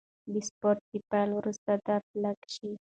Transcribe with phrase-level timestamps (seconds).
[0.31, 2.71] د سپورت د پیل وروسته درد لږ شي.